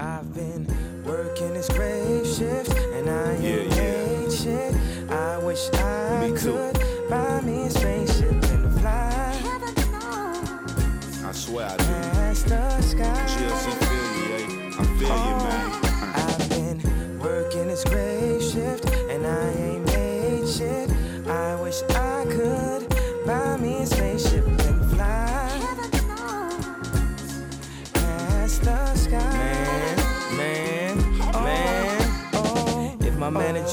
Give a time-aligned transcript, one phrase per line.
[0.00, 0.66] I've been
[1.04, 2.69] working this grave shift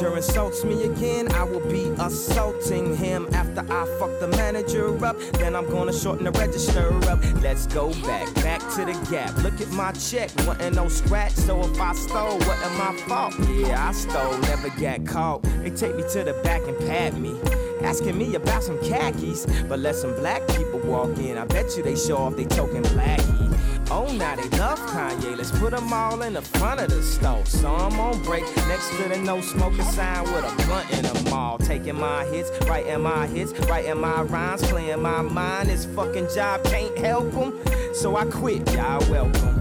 [0.01, 3.27] manager insults me again, I will be assaulting him.
[3.33, 7.19] After I fuck the manager up, then I'm gonna shorten the register up.
[7.41, 9.35] Let's go back, back to the gap.
[9.37, 11.31] Look at my check, wasn't no scratch.
[11.31, 13.33] So if I stole, wasn't my fault.
[13.49, 15.41] Yeah, I stole, never got caught.
[15.63, 17.39] They take me to the back and pat me.
[17.81, 21.37] Asking me about some khakis, but let some black people walk in.
[21.39, 23.47] I bet you they show off they token blackie.
[23.89, 25.37] Oh, now they love Kanye.
[25.37, 27.45] Let's put them all in the front of the store.
[27.45, 31.29] So I'm on break next to the no smoking sign with a blunt in the
[31.29, 31.57] mall.
[31.57, 35.69] Taking my hits, writing my hits, writing my rhymes, playing my mind.
[35.69, 37.61] This fucking job can't help them.
[37.93, 39.56] So I quit, y'all welcome.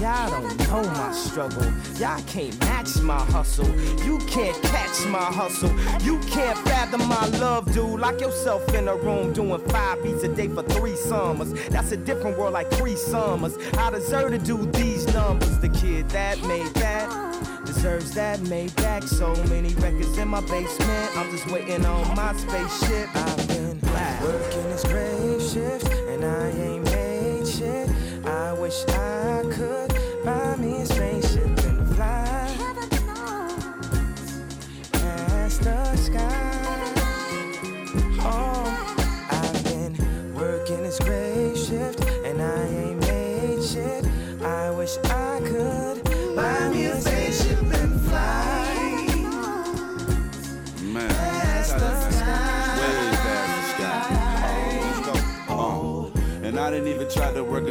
[0.00, 1.64] Y'all don't know my struggle.
[1.96, 3.68] Y'all can't match my hustle.
[4.04, 5.70] You can't catch my hustle.
[6.02, 7.98] You can't fathom my love, dude.
[7.98, 11.52] Lock yourself in a room doing five beats a day for three summers.
[11.70, 13.58] That's a different world like three summers.
[13.76, 15.58] I deserve to do these numbers.
[15.58, 19.02] The kid that made that deserves that made back.
[19.02, 21.16] So many records in my basement.
[21.16, 23.08] I'm just waiting on my spaceship.
[23.16, 23.80] I've been
[24.22, 27.88] working this grave shift and I ain't made shit.
[28.24, 29.77] I wish I could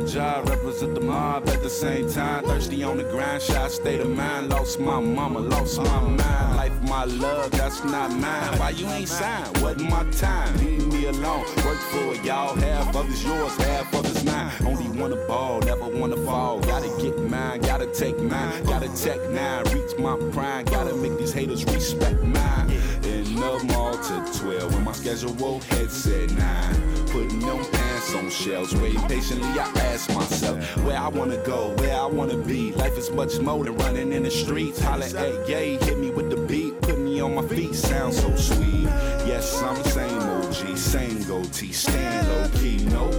[0.07, 2.43] job, represent the mob at the same time.
[2.45, 4.49] Thirsty on the grind, shot state of mind.
[4.49, 6.55] Lost my mama, lost my mind.
[6.55, 8.57] Life, my love, that's not mine.
[8.57, 9.57] Why you ain't signed?
[9.57, 10.57] Wasn't my time.
[10.57, 11.45] Leave me alone.
[11.65, 12.55] Work for it, y'all.
[12.55, 14.51] Half of it's yours, half of it's mine.
[14.65, 16.59] Only wanna ball, never wanna fall.
[16.59, 18.63] Gotta get mine, gotta take mine.
[18.63, 20.65] Gotta tech nine, reach my prime.
[20.65, 22.71] Gotta make these haters respect mine.
[23.47, 27.07] The mall to 12, when my schedule head said 9.
[27.07, 29.47] Putting them pants on shelves, waiting patiently.
[29.47, 32.73] I ask myself where I wanna go, where I wanna be.
[32.73, 34.81] Life is much more than running in the streets.
[34.81, 37.73] Holla at yay, hit me with the beat, put me on my feet.
[37.73, 38.89] Sounds so sweet.
[39.25, 42.85] Yes, I'm the same OG, same goatee, staying low key.
[42.85, 43.09] No,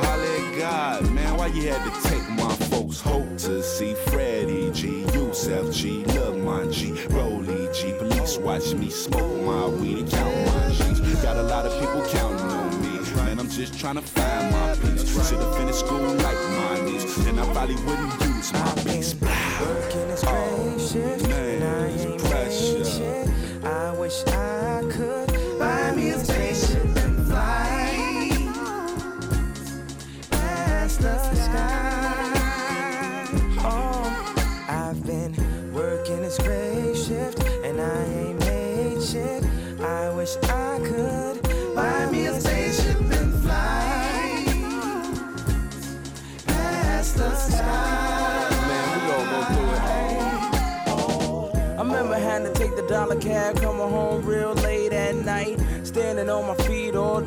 [0.00, 1.36] holla God, man.
[1.36, 6.38] Why you had to take my folks' hope to see Freddie G, Yusef G, Lil
[6.38, 7.92] Mon G, Rolly G.
[7.92, 11.00] Police watch me smoke my weed and count my G's.
[11.22, 12.98] Got a lot of people counting on me.
[13.16, 15.28] Man, I'm just trying to find my peace.
[15.28, 17.14] Should've finished school like my niece.
[17.24, 19.14] Then I probably wouldn't use my beats.
[19.14, 23.32] working this oh, grave shift man, it's pressure.
[23.64, 24.49] I wish I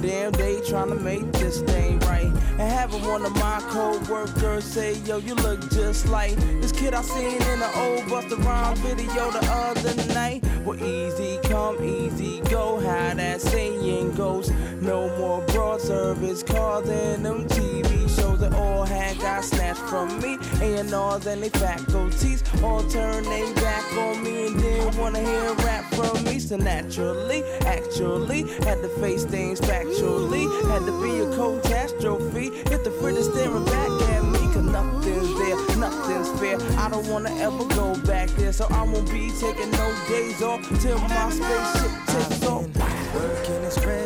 [0.02, 2.26] damn day, trying to make this thing right.
[2.26, 7.02] And having one of my co-workers say, yo, you look just like this kid I
[7.02, 10.44] seen in the old Busta Rhymes video the other night.
[10.66, 14.50] Well, easy come, easy go, how that saying goes.
[14.81, 17.83] No more broad service cars and them TV
[18.44, 20.38] that all had got snatched from me.
[20.62, 25.86] A&Rs and they faculties all turned they back on me and didn't wanna hear rap
[25.94, 26.40] from me.
[26.40, 30.44] So naturally, actually, had to face things factually.
[30.69, 32.50] Had to be a catastrophe.
[32.69, 36.57] Hit the fridge staring back at me, cause nothing's there, nothing's fair.
[36.78, 40.62] I don't wanna ever go back there, so I won't be taking no days off
[40.81, 42.68] till my spaceship takes off.
[43.13, 44.03] Working this grave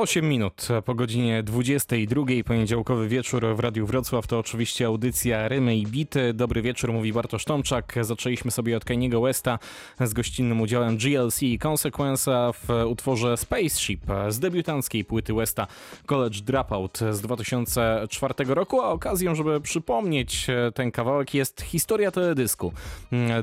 [0.00, 2.22] 8 minut po godzinie 22.
[2.44, 6.34] Poniedziałkowy wieczór w Radiu Wrocław to oczywiście audycja Rymy i Bity.
[6.34, 7.94] Dobry wieczór, mówi Bartosz Tomczak.
[8.00, 9.58] Zaczęliśmy sobie od Kaniego Westa
[10.00, 15.66] z gościnnym udziałem GLC i Consequence'a w utworze Spaceship z debiutanckiej płyty Westa
[16.06, 22.72] College Dropout z 2004 roku, a okazją, żeby przypomnieć ten kawałek jest historia teledysku.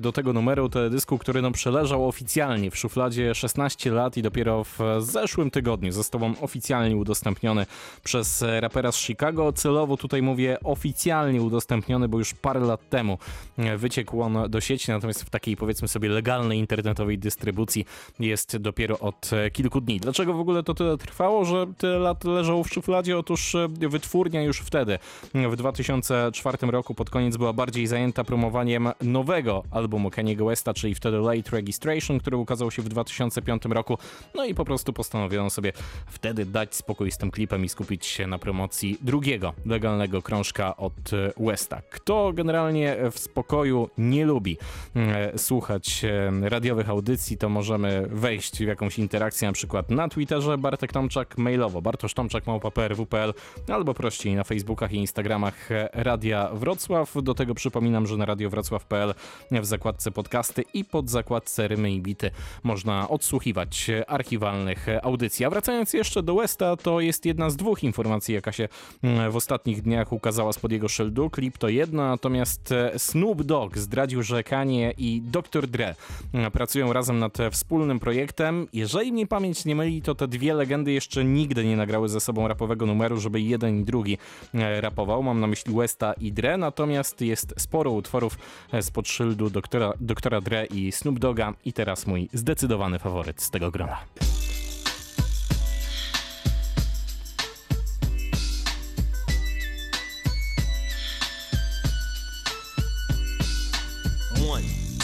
[0.02, 4.80] Do tego numeru teledysku, który no przeleżał oficjalnie w szufladzie 16 lat i dopiero w
[5.00, 7.66] zeszłym tygodniu został oficjalnie udostępniony
[8.04, 9.54] przez rapera z Chicago.
[9.54, 13.18] Celowo tutaj mówię oficjalnie udostępniony, bo już parę lat temu
[13.78, 17.86] wyciekł on do sieci, natomiast w takiej powiedzmy sobie legalnej internetowej dystrybucji
[18.20, 20.00] jest dopiero od kilku dni.
[20.00, 23.18] Dlaczego w ogóle to tyle trwało, że tyle lat leżał w szufladzie?
[23.18, 25.00] Otóż wytwórnia już wtedy,
[25.34, 31.18] w 2004 roku pod koniec była bardziej zajęta promowaniem nowego albumu Kaniego Westa, czyli wtedy
[31.18, 33.98] Late Registration, który ukazał się w 2005 roku.
[34.36, 35.74] No i po prostu postanowiono sobie
[36.08, 40.94] wtedy dać spokój z tym klipem i skupić się na promocji drugiego legalnego krążka od
[41.38, 41.82] Westa.
[41.90, 44.58] Kto generalnie w spokoju nie lubi
[44.96, 50.58] e, słuchać e, radiowych audycji, to możemy wejść w jakąś interakcję na przykład na Twitterze
[50.58, 53.34] Bartek Tomczak, mailowo Bartosz Tomczak małpa.prw.pl
[53.68, 57.14] albo prościej na Facebookach i Instagramach Radia Wrocław.
[57.24, 59.14] Do tego przypominam, że na radiowrocław.pl
[59.52, 62.32] w zakładce podcasty i pod zakładce Rymy i Bity
[62.64, 65.46] można odsłuchiwać archiwalnych audycji.
[65.46, 68.68] A wracając jeszcze Westa, to jest jedna z dwóch informacji, jaka się
[69.04, 71.30] mm, w ostatnich dniach ukazała spod jego szyldu.
[71.30, 75.68] Klip to jedno, natomiast e, Snoop Dogg zdradził, że Kanye i Dr.
[75.68, 75.96] Dre
[76.34, 78.68] mm, pracują razem nad wspólnym projektem.
[78.74, 82.48] Jeżeli mnie pamięć nie myli, to te dwie legendy jeszcze nigdy nie nagrały ze sobą
[82.48, 84.18] rapowego numeru, żeby jeden i drugi
[84.54, 85.24] e, rapował.
[85.24, 88.38] Mam na myśli Westa i Dre, natomiast jest sporo utworów
[88.72, 93.52] e, spod szyldu doktora, doktora Dre i Snoop Dogga i teraz mój zdecydowany faworyt z
[93.52, 93.98] tego grona.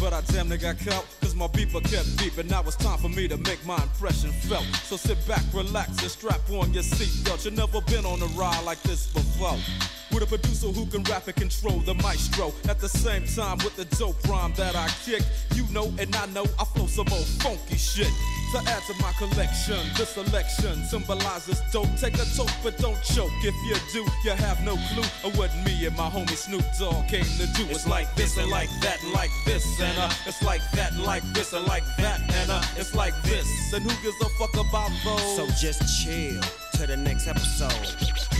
[0.00, 2.48] but I damn near got caught cause my beeper kept beeping.
[2.48, 4.64] Now it's time for me to make my impression felt.
[4.88, 7.44] So sit back, relax, and strap on your seatbelt.
[7.44, 9.58] You never been on a ride like this before.
[10.12, 12.52] With a producer who can rap and control the maestro.
[12.68, 15.22] At the same time, with the dope rhyme that I kick,
[15.54, 18.10] you know and I know I flow some old funky shit.
[18.50, 21.86] To add to my collection, this selection symbolizes dope.
[21.96, 23.30] Take a toke, but don't choke.
[23.44, 27.06] If you do, you have no clue of what me and my homie Snoop Dogg
[27.06, 27.64] came to do.
[27.70, 31.22] It's, like this and like that and like this and uh, it's like that like
[31.32, 33.72] this and like that and uh, it's like this.
[33.72, 35.36] And who gives a fuck about those?
[35.36, 36.40] So just chill
[36.72, 38.39] to the next episode.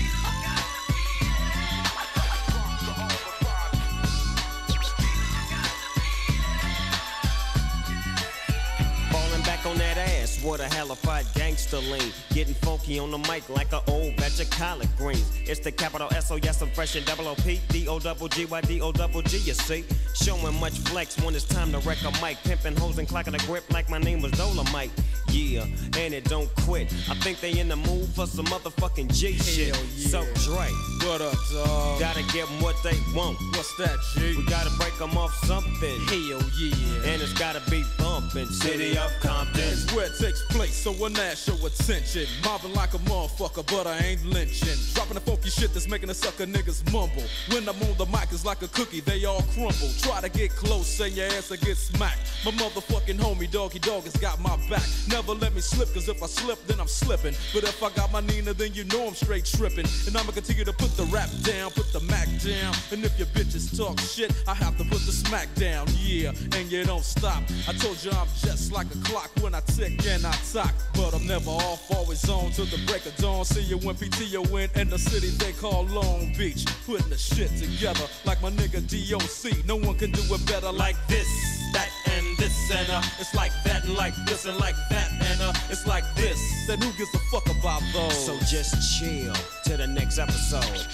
[10.42, 12.12] What a hellified gangster lean.
[12.30, 15.30] Getting funky on the mic like an old batch of collard greens.
[15.44, 18.28] It's the capital S O yes, I'm fresh and double O P D O double
[18.28, 19.38] G Y D O double G.
[19.38, 23.08] You see, showing much flex when it's time to wreck a mic, pimping hoes and
[23.08, 24.90] clocking a grip like my name was Dolomite.
[25.30, 25.64] Yeah,
[25.98, 26.92] and it don't quit.
[27.08, 29.68] I think they in the mood for some motherfucking G shit.
[29.68, 30.08] Yeah.
[30.08, 30.68] So Dre,
[31.06, 32.00] what up, dog?
[32.00, 33.38] Gotta give them what they want.
[33.54, 34.36] What's that, G?
[34.36, 36.00] We gotta break them off something.
[36.06, 37.12] Hell yeah.
[37.12, 38.46] And it's gotta be bumping.
[38.46, 39.60] City of Compton.
[39.60, 42.26] It's where it takes place, so when that show attention.
[42.44, 44.76] Mobbing like a motherfucker, but I ain't lynching.
[44.94, 47.22] Dropping the funky shit that's making the sucker niggas mumble.
[47.48, 49.90] When I'm on the mic, it's like a cookie, they all crumble.
[50.00, 52.18] Try to get close, and your ass will get smacked.
[52.44, 54.82] My motherfucking homie, Doggy Dog, has got my back.
[55.08, 57.34] Now never let me slip, cause if I slip, then I'm slipping.
[57.52, 59.84] But if I got my Nina, then you know I'm straight tripping.
[60.06, 62.72] And I'ma continue to put the rap down, put the Mac down.
[62.90, 66.32] And if your bitches talk shit, I have to put the smack down, yeah.
[66.56, 67.42] And you don't stop.
[67.68, 70.72] I told you I'm just like a clock when I tick and I talk.
[70.94, 73.44] But I'm never off, always on till the break of dawn.
[73.44, 76.64] See you when PTO win in the city they call Long Beach.
[76.86, 79.66] Putting the shit together like my nigga DOC.
[79.66, 81.28] No one can do it better like this,
[81.74, 81.90] that,
[82.40, 83.02] this, and uh.
[83.20, 85.52] It's like that, and like this, and like that, and uh.
[85.68, 86.40] It's like this.
[86.66, 88.26] Then who gives a fuck about those?
[88.26, 90.86] So just chill to the next episode.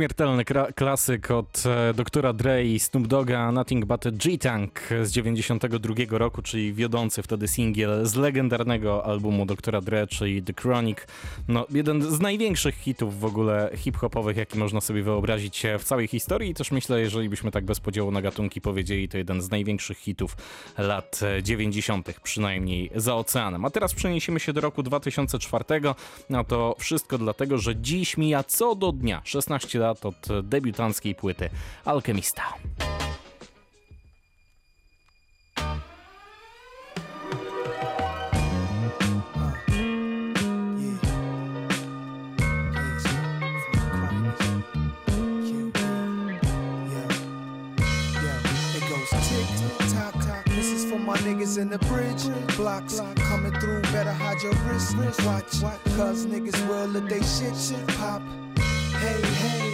[0.00, 5.94] Nieśmiertelny klasyk od e, doktora Dre i Snoop Dogga Nothing But a G-Tank z 92
[6.10, 10.98] roku, czyli wiodący wtedy singiel z legendarnego albumu doktora Dre, czyli The Chronic.
[11.48, 16.50] No, jeden z największych hitów w ogóle hip-hopowych, jaki można sobie wyobrazić w całej historii
[16.50, 19.98] i też myślę, jeżeli byśmy tak bez podziału na gatunki powiedzieli, to jeden z największych
[19.98, 20.36] hitów
[20.78, 23.64] lat 90., przynajmniej za oceanem.
[23.64, 25.64] A teraz przeniesiemy się do roku 2004.
[26.30, 31.14] No to wszystko dlatego, że dziś mija co do dnia 16 15 lat od debiutanckiej
[31.14, 31.50] płyty
[31.84, 32.42] Alchemista.
[51.20, 52.24] niggas in the bridge.
[52.56, 54.96] Blocks coming through, better hide your wrist.
[55.26, 55.60] Watch,
[55.96, 57.54] cause niggas will let they shit
[57.98, 58.22] pop.
[59.00, 59.69] Hey, hey,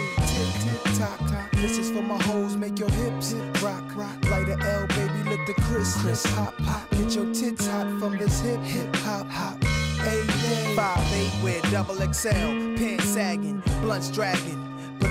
[2.37, 4.17] hoes, make your hips rock, rock.
[4.29, 6.89] Light a L, baby, let the crisp, crisp, hop, hop.
[6.91, 9.63] Get your tits hot from this hip, hip, hop, hop.
[9.63, 10.75] Hey, hey.
[10.75, 12.29] Five, eight with double XL,
[12.77, 14.66] pants sagging, blunts dragging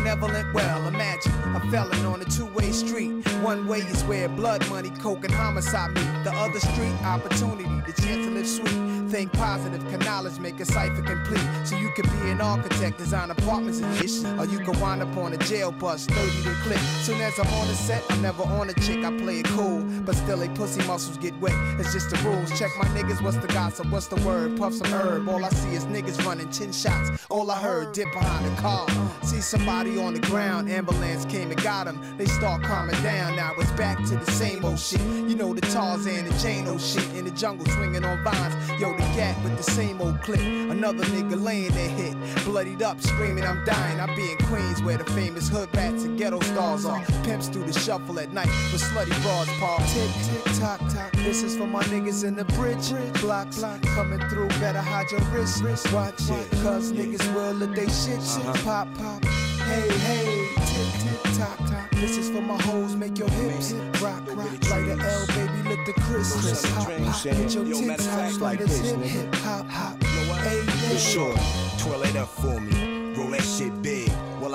[0.07, 0.87] benevolent well.
[0.87, 3.11] Imagine a felon on a two-way street.
[3.43, 6.07] One way is where blood money, coke, and homicide meet.
[6.23, 9.11] The other street, opportunity, the chance to live sweet.
[9.11, 11.45] Think positive, can knowledge make a cipher complete.
[11.65, 14.25] So you can be an architect, design apartments and ish.
[14.39, 16.79] Or you can wind up on a jail bus, 30 to click.
[17.03, 19.83] Soon as I'm on the set, I'm never on a chick, I play it cool.
[20.05, 21.55] But still, they pussy muscles get wet.
[21.81, 22.57] It's just the rules.
[22.59, 23.91] Check my niggas, what's the gossip?
[23.91, 24.57] What's the word?
[24.57, 25.29] Puff some herb.
[25.29, 27.11] All I see is niggas running 10 shots.
[27.29, 28.87] All I heard, dip behind the car.
[29.23, 32.01] See somebody on the ground, ambulance came and got him.
[32.19, 35.01] They start calming down, now it's back to the same old shit.
[35.01, 38.55] You know the Tarzan and old shit in the jungle swinging on vines.
[38.81, 40.41] Yo, the gap with the same old clip.
[40.41, 44.01] Another nigga laying there hit, bloodied up, screaming I'm dying.
[44.01, 47.03] I be in Queens where the famous hood rats and ghetto stars are.
[47.25, 49.83] Pimps do the shuffle at night with slutty broads park.
[49.89, 51.13] Tick tick tock tock.
[51.13, 52.91] This is for my niggas in the bridge.
[53.21, 54.49] Block block coming through.
[54.61, 55.63] Better hide your wrist.
[55.93, 59.46] Watch it, cause niggas will let they shit shit pop pop.
[59.77, 61.91] Hey hey, tick tick tock tock.
[61.91, 62.97] This is for my hoes.
[62.97, 64.71] Make your hips rock rock.
[64.71, 67.23] Light a L, baby, let the Chris hop hop.
[67.23, 70.03] Get your tits hot like this hip hop hop.
[70.03, 70.97] Hey hey.
[70.97, 71.37] Sure,
[71.79, 72.86] twirl it up for me.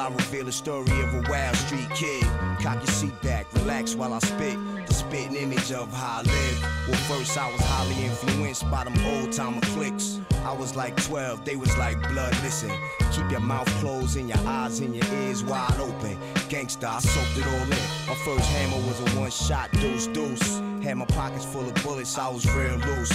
[0.01, 2.23] I reveal the story of a wild street kid.
[2.59, 4.57] Cock your seat back, relax while I spit.
[4.87, 6.61] The spitting image of how I live.
[6.87, 10.19] Well, first I was highly influenced by them old timer clicks.
[10.43, 12.35] I was like 12, they was like blood.
[12.41, 12.71] Listen,
[13.11, 16.17] keep your mouth closed and your eyes and your ears wide open.
[16.49, 17.69] Gangsta, I soaked it all in.
[18.07, 20.57] My first hammer was a one shot deuce deuce.
[20.81, 23.11] Had my pockets full of bullets, I was real loose.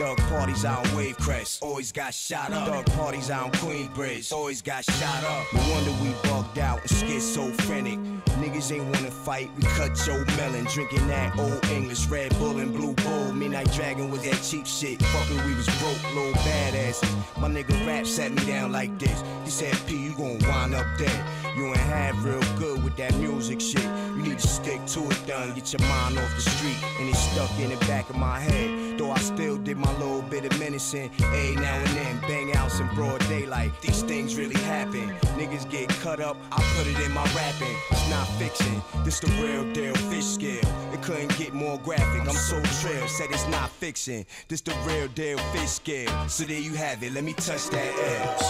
[0.00, 2.66] Thug parties out on Wave Crest, always got shot up.
[2.66, 5.52] Thug parties out on Queensbridge, always got shot up.
[5.52, 7.98] No wonder we bugged out and schizophrenic.
[8.40, 12.72] Niggas ain't wanna fight, we cut Joe Melon, drinking that old English Red Bull and
[12.72, 13.34] Blue Bull.
[13.34, 15.00] Midnight Dragon was that cheap shit.
[15.00, 17.38] Fuckin' we was broke, little badasses.
[17.38, 19.22] My nigga rap sat me down like this.
[19.44, 21.24] He said, P, you gon' wind up dead.
[21.60, 23.84] You ain't have real good with that music shit.
[24.16, 25.52] You need to stick to it, done.
[25.54, 28.98] Get your mind off the street, and it's stuck in the back of my head.
[28.98, 32.80] Though I still did my little bit of menacing, a now and then, bang outs
[32.80, 33.72] in broad daylight.
[33.82, 35.10] These things really happen.
[35.36, 37.76] Niggas get cut up, I put it in my rapping.
[37.90, 40.64] It's not fiction, this the real deal, fish scale.
[40.94, 42.22] It couldn't get more graphic.
[42.22, 44.24] I'm so trail, said it's not fiction.
[44.48, 46.10] This the real deal, fish scale.
[46.26, 47.12] So there you have it.
[47.12, 47.90] Let me touch that.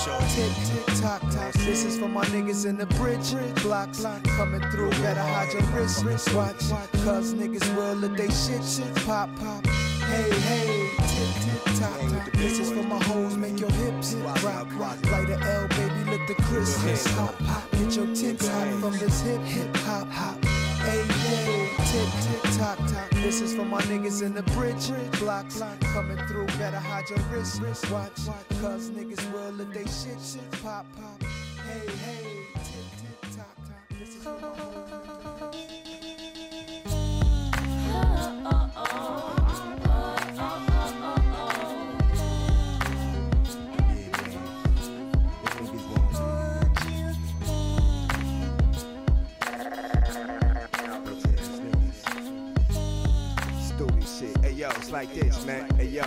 [0.05, 0.21] Sure.
[0.37, 1.53] Tick tick tock tock.
[1.55, 3.35] This is for my niggas in the bridge.
[3.63, 4.03] Blocks
[4.37, 4.91] coming through.
[4.91, 6.05] Better hide your wrist.
[6.35, 6.71] Watch,
[7.05, 8.63] cause niggas will let they shit
[9.07, 9.67] pop pop.
[10.11, 12.33] Hey, hey, tick, tock, tock.
[12.33, 14.15] This is for my hoes, make your hips
[14.45, 14.69] rock.
[15.11, 17.71] Light a L, baby, let the Christmas hop, hop.
[17.73, 20.45] Get your tits hot from this hip, hip, hop, hop.
[20.85, 23.11] Hey, hey, tick, tick, tock, tock.
[23.11, 25.63] This is for my niggas in the bridge blocks.
[25.93, 28.17] Coming through, better hide your wrist, watch.
[28.61, 31.23] Cause niggas will let they shit, shit, pop, pop.
[31.67, 32.30] Hey, hey,
[55.01, 55.67] like this, man.
[55.77, 56.05] Hey yo.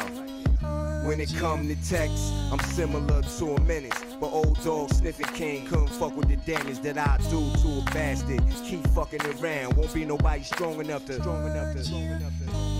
[1.08, 4.00] When it come to text, I'm similar to a menace.
[4.22, 7.84] But old dog sniffing king couldn't fuck with the damage that I do to a
[7.92, 8.44] bastard.
[8.64, 11.14] Keep fucking around, won't be nobody strong enough to.
[11.14, 11.92] Strong enough to.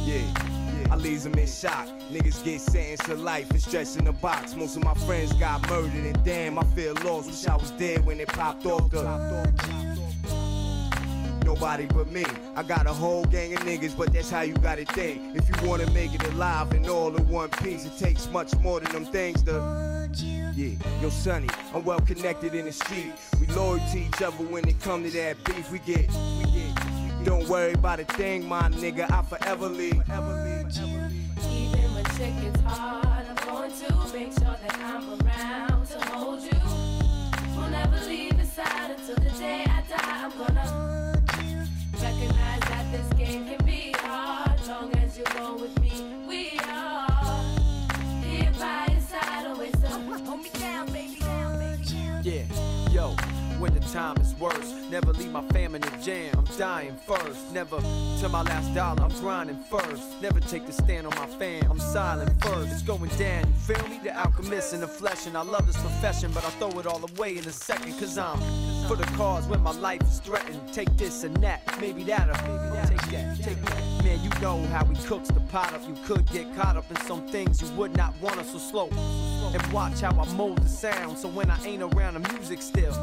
[0.06, 0.92] Yeah.
[0.92, 1.88] I leaves them in shock.
[2.12, 4.56] Niggas get sentenced to life and stretched in the box.
[4.56, 7.28] Most of my friends got murdered, and damn, I feel lost.
[7.28, 9.93] Wish I was dead when it popped off the.
[11.54, 12.26] Nobody but me.
[12.56, 15.38] I got a whole gang of niggas, but that's how you gotta think.
[15.38, 18.80] If you wanna make it alive and all in one piece, it takes much more
[18.80, 20.10] than them things to.
[20.56, 23.14] Yeah, yo, Sonny, I'm well connected in the street.
[23.40, 25.70] We loyal to each other when it come to that beef.
[25.72, 26.76] We get, we get.
[27.24, 29.12] Don't worry about a thing, my nigga.
[29.12, 29.94] I forever leave.
[29.94, 30.10] Even
[31.94, 36.50] when shit gets hard, I'm going to make sure that I'm around to hold you.
[37.56, 40.24] We'll never leave your side until the day I die.
[40.26, 40.93] I'm gonna
[53.64, 56.36] when the time is worse, never leave my fam in the jam.
[56.38, 57.80] I'm dying first, never
[58.20, 59.02] till my last dollar.
[59.02, 61.72] I'm grinding first, never take the stand on my fam.
[61.72, 62.74] I'm silent first.
[62.74, 64.02] It's going down, you feel me?
[64.04, 67.02] The alchemist in the flesh, and I love this profession, but I throw it all
[67.16, 70.60] away in a second, cause I'm for the cause when my life is threatened.
[70.74, 74.04] Take this and that, maybe that'll take that, take that.
[74.04, 75.82] Man, you know how he cooks the pot up.
[75.88, 78.90] You could get caught up in some things you would not want us so slow.
[79.54, 82.94] And watch how I mold the sound, so when I ain't around, the music still.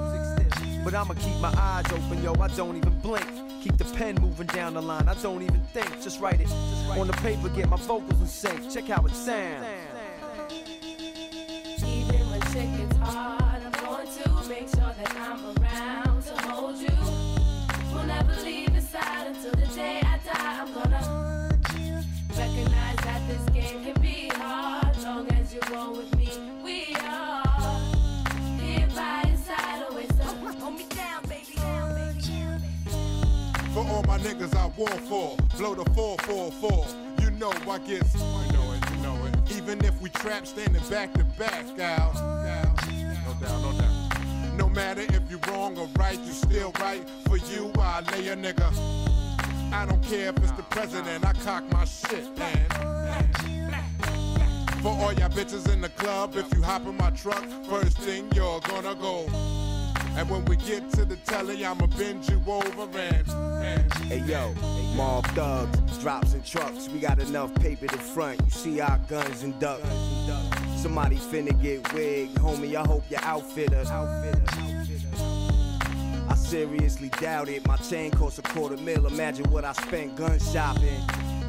[0.84, 2.34] But I'ma keep my eyes open, yo.
[2.40, 3.26] I don't even blink.
[3.62, 5.08] Keep the pen moving down the line.
[5.08, 6.02] I don't even think.
[6.02, 7.48] Just write it on the paper.
[7.50, 8.72] Get my vocals in sync.
[8.72, 9.66] Check how it sounds.
[34.20, 36.86] Niggas I war for, blow the 444.
[37.22, 38.20] You know I get, you
[38.52, 39.56] know it, you know it.
[39.56, 42.12] Even if we trap standing back to back, gal.
[42.14, 44.56] No doubt, no doubt.
[44.56, 47.02] No matter if you're wrong or right, you still right.
[47.26, 48.70] For you, I lay a nigga.
[49.72, 52.66] I don't care if it's the president, I cock my shit, man.
[54.82, 58.30] For all y'all bitches in the club, if you hop in my truck, first thing
[58.34, 59.26] you're gonna go.
[60.16, 64.52] And when we get to the telly, I'ma bend you over and, and Hey yo,
[64.96, 66.88] mob thugs, drops and trucks.
[66.88, 68.40] We got enough paper to front.
[68.44, 69.86] You see our guns and ducks.
[70.76, 72.74] Somebody finna get wigged, homie.
[72.74, 73.84] I hope your outfitter.
[76.28, 77.66] I seriously doubt it.
[77.66, 79.06] My chain costs a quarter mil.
[79.06, 81.00] Imagine what I spent gun shopping.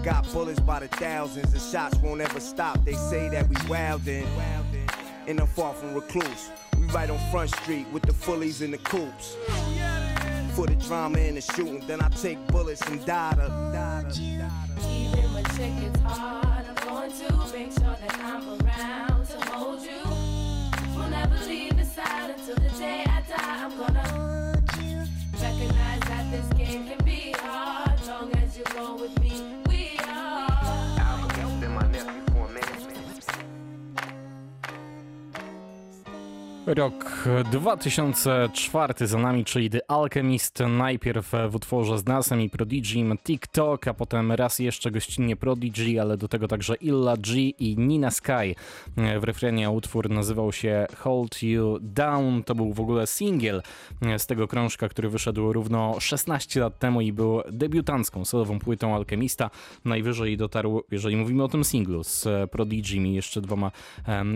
[0.03, 2.83] Got bullets by the thousands, the shots won't ever stop.
[2.83, 4.25] They say that we wildin',
[5.27, 6.49] and I'm far from recluse.
[6.93, 9.37] Right on Front Street with the fullies and the coops.
[10.55, 13.31] For the drama and the shooting, then I take bullets and die.
[14.89, 19.81] Even when shit gets hard, I'm going to make sure that I'm around to hold
[19.81, 20.03] you.
[20.95, 23.05] Will never leave your side until the day
[36.65, 43.87] Rok 2004 za nami, czyli The Alchemist, najpierw w utworze z Nasem i Prodigim TikTok,
[43.87, 48.55] a potem raz jeszcze gościnnie Prodigy, ale do tego także Illa G i Nina Sky.
[49.19, 53.61] W refrenie utwór nazywał się Hold You Down, to był w ogóle singiel
[54.17, 59.49] z tego krążka, który wyszedł równo 16 lat temu i był debiutancką solową płytą Alchemista.
[59.85, 63.71] Najwyżej dotarł, jeżeli mówimy o tym singlu, z Prodigim i jeszcze dwoma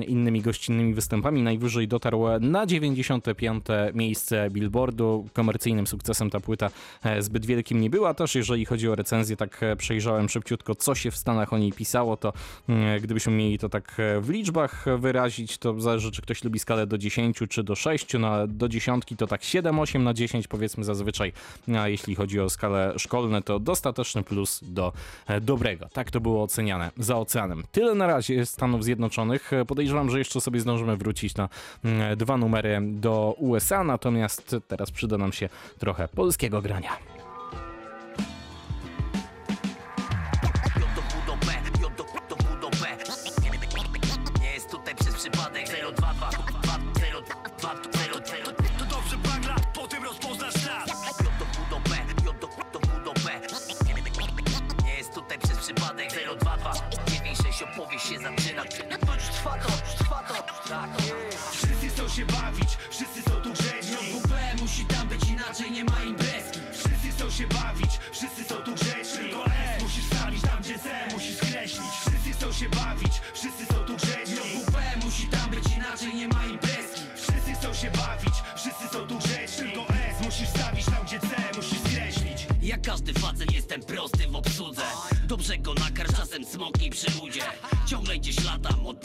[0.08, 3.66] innymi gościnnymi występami, najwyżej dotarł dotarł na 95.
[3.94, 5.28] miejsce Billboardu.
[5.34, 6.70] Komercyjnym sukcesem ta płyta
[7.04, 8.14] e, zbyt wielkim nie była.
[8.14, 11.72] Też jeżeli chodzi o recenzję, tak e, przejrzałem szybciutko, co się w Stanach o niej
[11.72, 12.34] pisało, to
[12.70, 16.88] mm, gdybyśmy mieli to tak e, w liczbach wyrazić, to zależy, czy ktoś lubi skalę
[16.88, 18.14] do 10 czy do 6.
[18.20, 21.34] No, do dziesiątki to tak 7, 8 na 10 powiedzmy zazwyczaj.
[21.80, 24.94] A jeśli chodzi o skalę szkolne, to dostateczny plus do
[25.42, 25.90] dobrego.
[25.94, 27.64] Tak to było oceniane za oceanem.
[27.72, 29.52] Tyle na razie Stanów Zjednoczonych.
[29.68, 31.50] Podejrzewam, że jeszcze sobie zdążymy wrócić na
[31.84, 37.15] mm, dwa numery do USA, natomiast teraz przyda nam się trochę polskiego grania.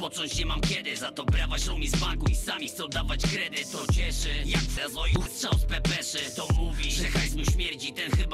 [0.05, 0.97] Odpocząć nie mam kiedy?
[0.97, 3.71] Za to brawa mi z banku i sami chcą dawać kredyt.
[3.73, 6.19] To cieszy, jak Cezoju strzał z pepeszy.
[6.37, 7.30] To mówi, że hajs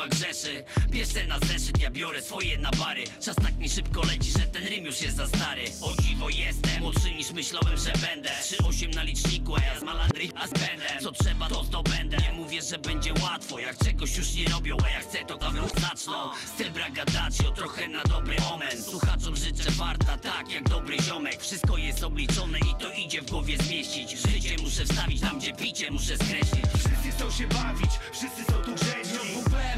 [0.07, 0.65] chyba grzeszy.
[0.91, 3.05] Bierz na zeszyt, ja biorę swoje na bary.
[3.21, 5.63] Czas tak mi szybko leci, że ten rym już jest za stary.
[5.83, 8.31] O dziwo jestem, młodszy niż myślałem, że będę.
[8.43, 11.03] 3-8 na liczniku, a ja z malandry, a z pędem.
[11.03, 14.91] Co trzeba to zdobędę, nie mówię, że będzie łatwo Jak czegoś już nie robią, a
[14.91, 16.31] jak chcę to dawno zaczną.
[16.55, 21.43] Styl bragadaci, o trochę na dobry omen Słuchaczom życzę warta, tak jak dobry ziomek.
[21.43, 24.11] Wszystko jest obliczone i to idzie w głowie zmieścić.
[24.11, 26.65] Życie muszę wstawić tam, gdzie picie muszę skreślić.
[26.79, 29.36] Wszyscy chcą się bawić, wszyscy są tu grzeczni.
[29.36, 29.36] WP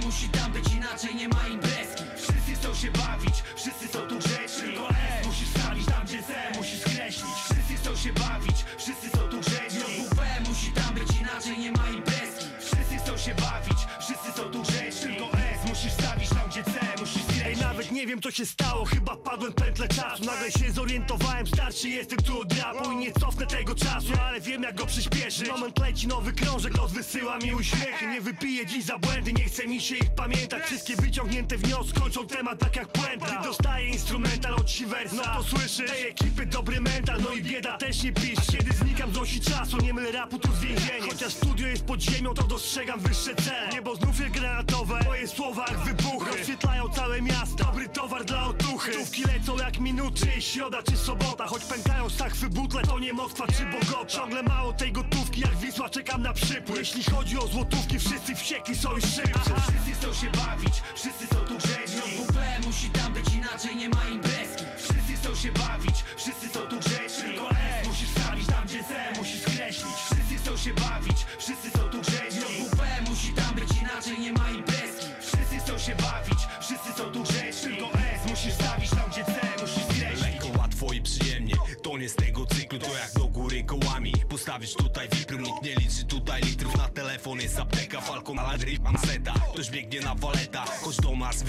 [0.09, 1.67] musi tam być inaczej, nie ma imprezki
[18.29, 20.25] co się stało, chyba padłem pętlę czasu.
[20.25, 24.62] Nagle się zorientowałem, starszy jestem tu od rapu I nie cofnę tego czasu, ale wiem
[24.62, 25.49] jak go przyspieszyć.
[25.49, 28.07] Moment leci nowy krążek, los wysyła mi uśmiechy.
[28.07, 30.62] Nie wypiję dziś za błędy, nie chce mi się ich pamiętać.
[30.62, 35.43] Wszystkie wyciągnięte wnioski kończą temat tak jak puenta Gdy dostaję instrumental od Siversa, no to
[35.43, 35.91] słyszysz?
[35.91, 39.77] Tej ekipy dobry mental, no i bieda też nie pisz Kiedy znikam z osi czasu,
[39.77, 41.11] nie mylę rapu tu z więzieniem.
[41.11, 43.69] Chociaż studio jest pod ziemią, to dostrzegam wyższe cele.
[43.73, 46.37] Niebo znów jest granatowe, moje słowa jak wybuchy.
[46.38, 48.92] Rozświetlają całe miasto, dobry towar dla otuchy.
[48.92, 51.46] Stówki lecą jak minuty, środa czy sobota.
[51.46, 55.88] Choć pękają stachwy butle, to nie Moskwa czy Bogota Ciągle mało tej gotówki, jak Wisła
[55.88, 56.78] czekam na przypływ.
[56.78, 59.50] Jeśli chodzi o złotówki, wszyscy wściekli są już szybcy.
[59.62, 61.58] Wszyscy chcą się bawić, wszyscy są tu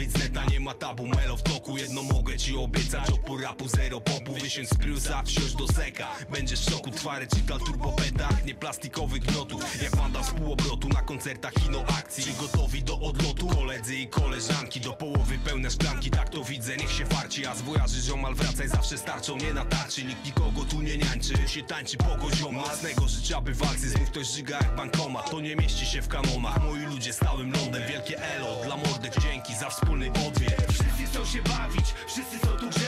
[0.07, 4.33] neta Nie ma tabu, melo w toku, jedno mogę ci obiecać Opór rapu, zero popu,
[4.33, 6.07] wysiąść z prusa, wsiąść do seka.
[6.31, 11.53] Będziesz w szoku, twary czytal turbopetach Nie plastikowych gnotów, jak wanda z półobrotu Na koncertach
[11.67, 16.43] ino akcji, czy gotowi do odlotu Koledzy i koleżanki, do połowy pełne szklanki Tak to
[16.43, 18.67] widzę, niech się farci, a z wojaży ziomal wracaj.
[18.67, 20.65] Zawsze starczą, nie na tarczy, nikt nikogo
[20.99, 25.31] niańczy się tańczy po poziom Mocnego życia by walcy, znów ktoś żyga jak bankomat.
[25.31, 29.55] To nie mieści się w kanonach, moi ludzie stałym lądem Wielkie elo, dla mordek dzięki
[29.55, 30.65] za wspólny odwiet.
[30.71, 32.79] Wszyscy chcą się bawić, wszyscy są tu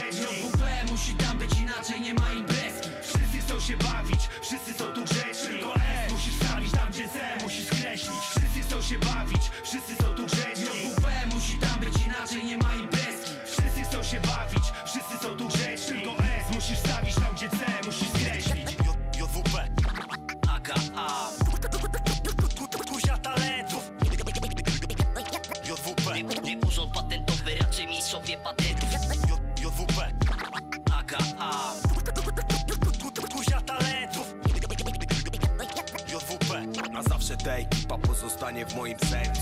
[37.44, 39.40] ta ekipa pozostanie w moim sercu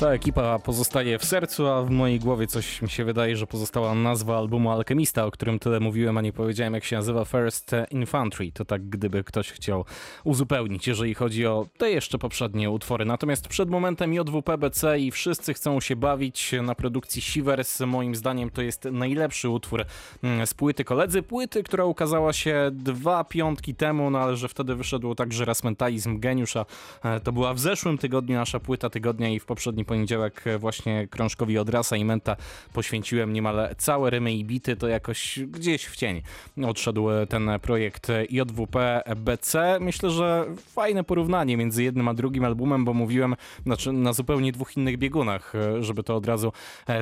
[0.00, 3.94] Ta ekipa pozostaje w sercu, a w mojej głowie coś mi się wydaje, że pozostała
[3.94, 8.52] nazwa albumu Alchemista, o którym tyle mówiłem, a nie powiedziałem jak się nazywa First Infantry.
[8.52, 9.84] To tak gdyby ktoś chciał
[10.24, 13.04] uzupełnić, jeżeli chodzi o te jeszcze poprzednie utwory.
[13.04, 17.80] Natomiast przed momentem JWPBC i wszyscy chcą się bawić na produkcji Shivers.
[17.80, 19.84] Moim zdaniem to jest najlepszy utwór
[20.22, 21.22] mm, z płyty Koledzy.
[21.22, 26.66] Płyty, która ukazała się dwa piątki temu, no ale że wtedy wyszedł także Rasmentalizm Geniusza.
[27.04, 31.08] E, To była w zeszłym tygodniu nasza płyta tygodnia i w poprzedni poniedziałek e, właśnie
[31.08, 32.36] krążkowi od Rasa i Menta
[32.72, 36.22] poświęciłem niemal całe rymy i bity, to jakoś gdzieś w cień
[36.66, 39.78] odszedł e, ten projekt JWP BC.
[39.80, 44.76] Myślę, że fajne porównanie między jednym a drugim albumem, bo mówiłem znaczy na zupełnie dwóch
[44.76, 46.52] innych biegunach, e, żeby to od razu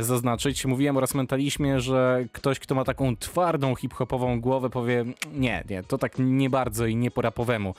[0.00, 0.66] zaznaczyć.
[0.66, 5.98] Mówiłem o Rasmentalizmie, że ktoś, kto ma taką twardą hip-hopową głowę powie nie, nie, to
[5.98, 7.74] tak nie bardzo i nie po rapowemu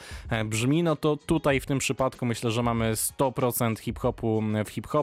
[0.45, 4.98] brzmi, no to tutaj w tym przypadku myślę, że mamy 100% hip-hopu w hip-hopie,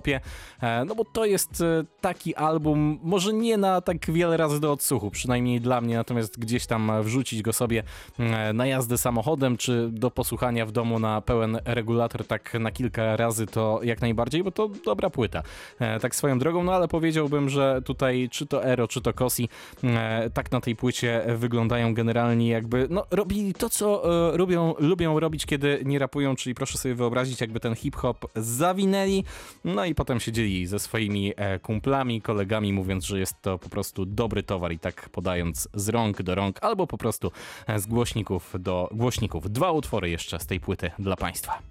[0.61, 4.73] e, no bo to jest e, taki album, może nie na tak wiele razy do
[4.73, 7.83] odsłuchu, przynajmniej dla mnie, natomiast gdzieś tam wrzucić go sobie
[8.19, 13.17] e, na jazdę samochodem, czy do posłuchania w domu na pełen regulator tak na kilka
[13.17, 15.43] razy, to jak najbardziej, bo to dobra płyta.
[15.79, 19.49] E, Tak swoją drogą, no ale powiedziałbym, że tutaj czy to Ero, czy to Kosi,
[19.85, 25.21] e, tak na tej płycie wyglądają generalnie jakby, no robili to, co e, lubią, lubią
[25.21, 29.25] robić, kiedy nie rapują, czyli proszę sobie wyobrazić, jakby ten hip-hop zawinęli,
[29.65, 34.07] no i potem siedzieli ze swoimi e, kumplami, kolegami, mówiąc, że jest to po prostu
[34.07, 34.73] dobry towar.
[34.73, 37.33] I tak podając z rąk do rąk, albo po prostu
[37.67, 39.51] e, z głośników do głośników.
[39.51, 41.63] Dwa utwory jeszcze z tej płyty dla Państwa.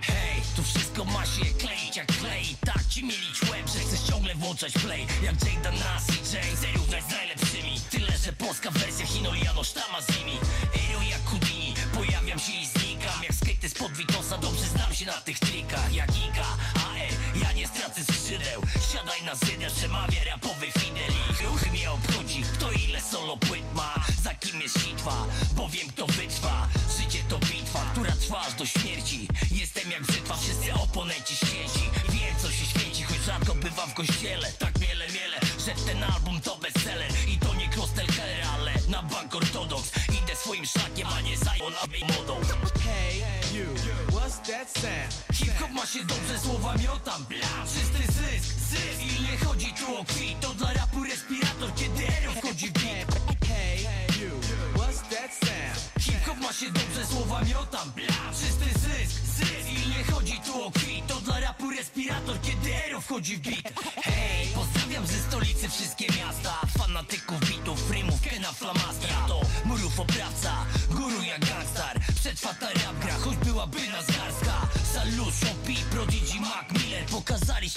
[0.00, 4.34] Hej, tu wszystko ma się kleić jak klei Tak ci mielić łeb, że chcesz ciągle
[4.34, 5.06] włączać play.
[5.22, 7.80] Jak Jada Nas i Jay, zrównać z najlepszymi.
[7.90, 10.36] Tyle, że polska wersja Hinoliano sztama z nimi.
[10.90, 11.20] Ero jak
[12.34, 13.22] Pojawiam się i znikam.
[13.22, 17.66] Jak skate spod Witosa, dobrze znam się na tych trikach Jak Iga, AR, ja nie
[17.66, 18.62] stracę skrzydeł.
[18.92, 21.12] Siadaj na zydę, przemawia rapowy Fidel.
[21.30, 25.88] Ich ruchy mnie obchodzi, kto ile solo płyt ma Za kim jest sitwa, bo wiem
[25.88, 26.68] kto wytrwa.
[26.98, 29.28] Życie to bitwa, która trwa aż do śmierci.
[29.50, 31.84] Jestem jak brzytwa, wszyscy oponenci święci.
[32.08, 34.52] Wiem co się święci, choć rzadko bywa w kościele.
[34.58, 37.10] Tak miele, miele, że ten album to bestseller.
[37.28, 37.68] I to nie
[38.16, 39.90] Keller, ale na bank ortodoks.
[40.08, 41.36] Idę swoim szlakiem, a nie
[41.70, 42.34] za modą.
[42.84, 43.22] Hey,
[43.58, 43.66] you,
[44.12, 45.24] what's that sound?
[45.32, 47.24] Hip-hop ma się dobrze, słowa miotam.
[47.28, 49.00] Bla, czysty zysk, zysk.
[49.00, 50.40] I nie chodzi tu o kwit?
[50.40, 53.08] To dla rapu respirator, kiedy ero wchodzi w beat.
[53.48, 53.78] Hey,
[54.20, 54.30] you,
[54.74, 56.04] what's that sound?
[56.04, 57.92] Hip-hop ma się dobrze, słowa miotam.
[57.96, 59.68] Bla, czysty zysk, zysk.
[59.68, 61.06] I nie chodzi tu o kwit?
[61.06, 63.84] To dla rapu respirator, kiedy ero wchodzi w beat.
[64.04, 66.60] Hej, pozdrawiam ze stolicy wszystkie miasta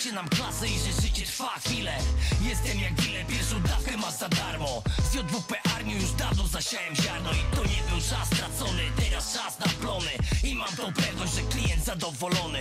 [0.08, 1.98] Pokazaliście nam klasę i że życie trwa chwilę.
[2.42, 4.82] Jestem jak dealer, pierwszą dawkę masz za darmo.
[5.12, 9.60] Z JWP Armią już dawno zasiałem ziarno I to nie był czas stracony, teraz czas
[9.60, 10.12] na plony
[10.44, 12.57] I mam tą pewność, że klient zadowolony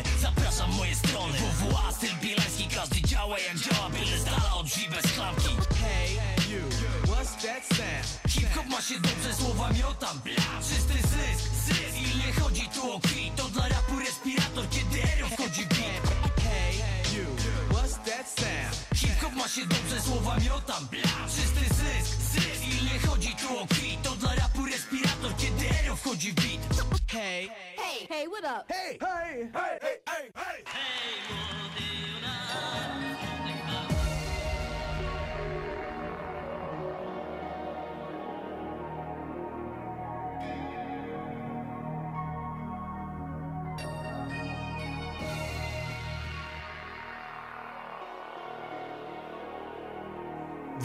[19.56, 22.62] się dobrze, słowa miotam Bla, czysty zysk, zysk.
[22.64, 26.76] I nie chodzi tu o kwit To dla rapu respirator, kiedy ero wchodzi w beat.
[27.12, 28.72] Hey, Hey, hey, what up?
[28.72, 31.36] hey, hey, hey, hey, hey.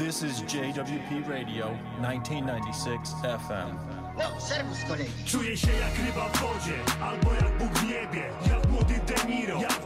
[0.01, 3.77] This is JWP Radio 1996 FM.
[4.17, 5.11] No, serwus kolegi.
[5.25, 9.61] Czuję się jak ryba w wodzie, albo jak Bóg w niebie Jak młody De Niro,
[9.61, 9.85] jak w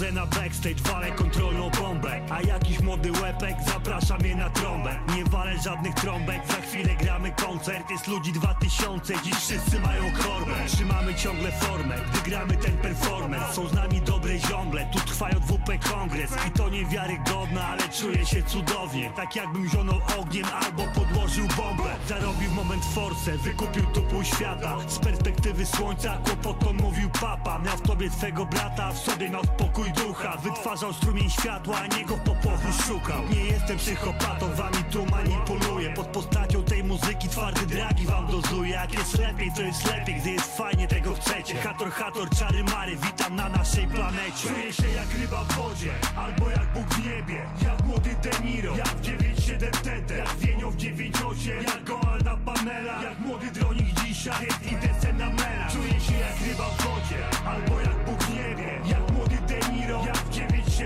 [0.00, 2.20] wchodzę na backstage, walę kontrolną bombę.
[2.30, 4.98] A jakiś młody łepek zaprasza mnie na trąbę.
[5.16, 7.90] Nie walę żadnych trąbek, za chwilę gramy koncert.
[7.90, 10.52] Jest ludzi dwa tysiące, dziś wszyscy mają korbę.
[10.66, 15.78] Trzymamy ciągle formę, gdy gramy ten performance Są z nami dobre ziomble, tu trwają WP
[15.90, 16.30] kongres.
[16.48, 19.10] I to niewiarygodne, ale czuję się cudownie.
[19.16, 21.96] Tak jakbym zionął ogniem albo podłożył bombę.
[22.08, 24.76] Zarobił moment force, wykupił tu świata.
[24.88, 27.58] Z perspektywy słońca kłopotom mówił papa.
[27.58, 30.36] Miał w tobie twego brata, w sobie miał spokój ducha.
[30.36, 33.22] Wytwarzał strumień światła, a niego w popłochu szukał.
[33.30, 35.90] Nie jestem psychopatą, wami tu manipuluję.
[35.90, 38.70] Pod postacią tej muzyki twardy dragi wam dozuję.
[38.70, 41.54] Jak jest lepiej, to jest lepiej, gdy jest fajnie, tego chcecie.
[41.54, 44.48] Hator, hator, czary mary, witam na naszej planecie.
[44.48, 47.46] Czuję się jak ryba w wodzie, albo jak Bóg w niebie.
[47.62, 53.02] Jak młody De Niro, jak w 9-7 TT Jak Wienio w 9-8, jak Goalda Pamela.
[53.02, 55.59] Jak młody dronik dzisiaj, jest idę na mela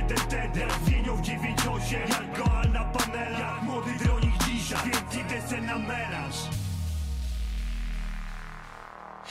[0.04, 5.14] w 9-7 TT Jak Wienio w 9-8, jak Goalda Pamela Jak młody dronik dzisiaj, więc
[5.14, 6.36] idę na melanż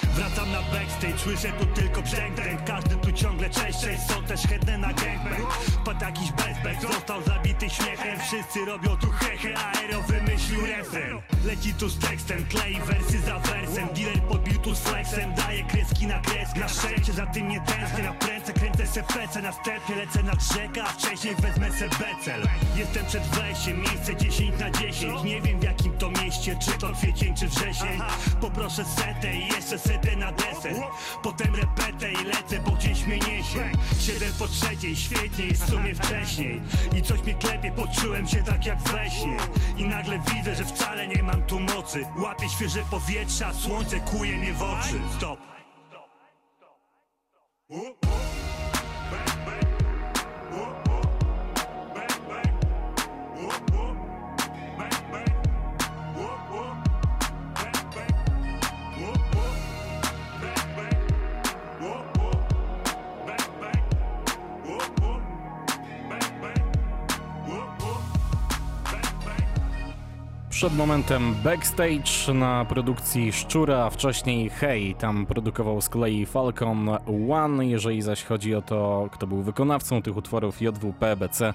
[0.04, 4.78] Wracam na backstage, słyszę tu tylko brzęk dręk Każdy tu ciągle cześć, są też chętne
[4.78, 5.58] na gangbang.
[5.86, 8.20] Pat jakiś bezbek, został zabity śmiechem.
[8.20, 13.88] Wszyscy robią tu hehe, aero wymyślił refren Leci tu z tekstem, klei wersy za wersem.
[13.96, 18.04] Dealer podbił tu z flexem, daje kreski na kresk Na szczęście za tym nie tęsknię,
[18.04, 22.48] na prędce kręcę se pece Następnie lecę nad rzekę, a wcześniej wezmę se becel.
[22.76, 26.94] Jestem przed wejściem, miejsce 10 na 10 Nie wiem w jakim to mieście, czy to
[26.94, 28.02] kwiecień czy wrzesień.
[28.42, 30.76] Poproszę setę i jeszcze setę na deser.
[31.24, 33.72] Potem repetę i lecę, bo gdzieś mnie niesie.
[34.00, 36.62] Siedem po trzeciej, świetnie jest w sumie wcześniej.
[36.98, 39.38] I coś mnie klepie, poczułem się tak jak we śnie
[39.78, 42.06] I nagle widzę, że wcale nie mam tu mocy.
[42.18, 45.00] Łapię świeże powietrze, a słońce kuje mnie w oczy.
[45.18, 45.40] Stop
[70.64, 76.90] Przed momentem Backstage na produkcji Szczura, wcześniej Hej, tam produkował z kolei Falcon
[77.32, 77.66] One.
[77.66, 81.54] Jeżeli zaś chodzi o to, kto był wykonawcą tych utworów JWP, BC,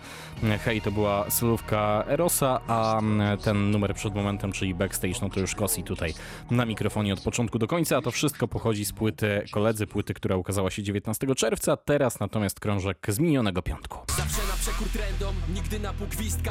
[0.64, 3.00] Hej to była solówka Erosa, a
[3.44, 6.14] ten numer przed momentem, czyli Backstage, no to już Kosi tutaj
[6.50, 10.36] na mikrofonie od początku do końca, a to wszystko pochodzi z płyty Koledzy, płyty, która
[10.36, 13.98] ukazała się 19 czerwca, teraz natomiast krążek z minionego piątku.
[14.16, 16.06] Zawsze na przekór trendom, nigdy na pół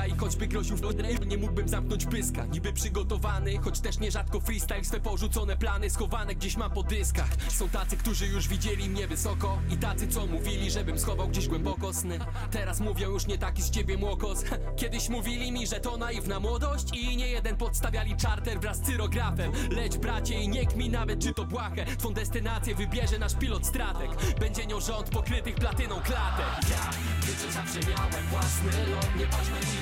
[0.10, 0.82] I choćby groził w
[1.26, 6.58] nie mógłbym zamknąć pyska Niby przygotowany, choć też nierzadko freestyle Swe porzucone plany schowane gdzieś
[6.58, 7.30] mam po dyskach.
[7.50, 11.94] Są tacy, którzy już widzieli mnie wysoko I tacy, co mówili, żebym schował gdzieś głęboko
[11.94, 12.20] sny.
[12.52, 14.44] Teraz mówią już nie taki z ciebie młokos.
[14.80, 19.52] Kiedyś mówili mi, że to naiwna młodość I nie jeden podstawiali czarter wraz z cyrografem.
[19.72, 24.12] Lecz bracie i nie kmi nawet czy to błahe Twą destynację wybierze nasz pilot stratek
[24.40, 26.70] Będzie nią rząd pokrytych platyną klatek.
[26.70, 29.08] Ja, wiecie, zawsze miałem własny lot.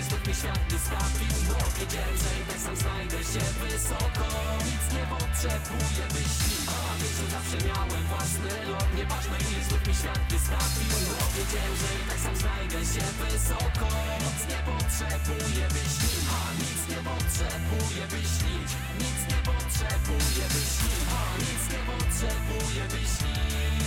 [0.09, 4.25] Znów mi świat wystawił No wiedziałem, że sam znajdę się wysoko
[4.67, 9.93] Nic nie potrzebuję myśli A wiesz, że zawsze miałem własny lot Nieważne ile znów mi
[9.99, 13.87] świat wystawił wiedziałem, że i tak sam znajdę się wysoko
[14.25, 18.69] Nic nie potrzebuję myśli A nic nie potrzebuję myślić
[19.01, 23.35] Nic nie potrzebuję myśli A nic nie potrzebuję myśli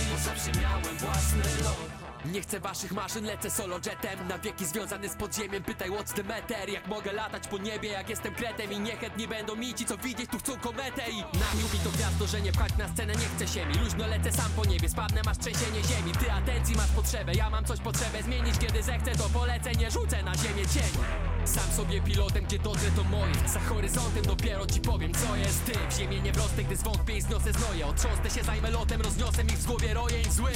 [0.09, 4.27] Bo zawsze miałem własny lot nie chcę waszych maszyn, lecę solo jetem.
[4.27, 6.69] Na wieki związany z podziemiem, pytaj what's the matter?
[6.69, 10.29] Jak mogę latać po niebie, jak jestem kretem I niechętni będą mi ci, co widzieć,
[10.31, 11.09] tu chcą kometę.
[11.09, 14.07] I namił mi to gwiazdo, że nie pchać na scenę nie chce się mi Luźno
[14.07, 16.11] lecę sam po niebie, spadnę, masz trzęsienie ziemi.
[16.19, 20.23] Ty atencji masz potrzebę, ja mam coś potrzebę zmienić Kiedy zechcę, to polecę, nie rzucę
[20.23, 23.33] na ziemię cieni sam sobie pilotem, gdzie dotrę to moje.
[23.53, 25.73] Za horyzontem dopiero ci powiem co jest ty.
[25.89, 27.87] W ziemię nie wrosnę, gdy zwątpię i zniosę znoje.
[27.87, 30.51] Otrząsnę się, zajmę lotem, rozniosę ich w głowie roje i zły.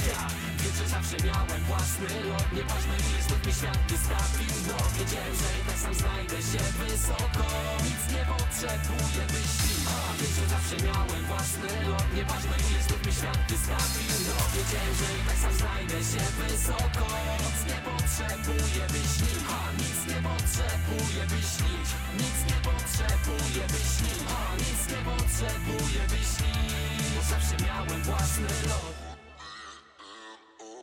[0.82, 5.36] Ja zawsze miałem własny lot Nieważne ile znów mi świat wystawił No wiedziałem,
[5.66, 7.44] tak sam znajdę się wysoko
[7.86, 13.12] Nic nie potrzebuję myśli A wiem, że zawsze miałem własny lot Nieważne ile znów mi
[13.18, 17.06] świat wystawił No wiedziałem, tak sam znajdę się wysoko
[17.44, 21.88] Nic nie potrzebuję myśli A nic nie potrzebuję by śnić
[22.20, 28.48] Nic nie potrzebuję by śnić A nic nie potrzebuję by śnić Bo zawsze miałem własny
[28.68, 29.03] lot